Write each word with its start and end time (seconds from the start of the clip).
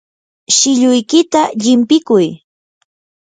shilluykita 0.55 1.41
llimpikuy. 1.61 2.27